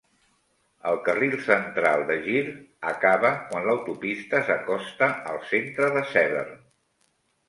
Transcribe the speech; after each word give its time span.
El 0.91 0.95
carril 1.07 1.33
central 1.47 2.05
de 2.07 2.15
gir 2.23 2.39
acaba 2.91 3.31
quan 3.51 3.67
l'autopista 3.67 4.41
s'acosta 4.47 5.11
al 5.35 5.37
centre 5.51 5.91
de 5.99 6.03
Severn. 6.15 6.57